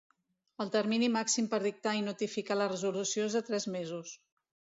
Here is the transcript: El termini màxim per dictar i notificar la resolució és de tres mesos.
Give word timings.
El 0.63 0.69
termini 0.75 1.09
màxim 1.15 1.49
per 1.51 1.59
dictar 1.65 1.93
i 1.99 2.01
notificar 2.07 2.59
la 2.61 2.69
resolució 2.73 3.27
és 3.29 3.37
de 3.39 3.45
tres 3.53 3.71
mesos. 3.79 4.17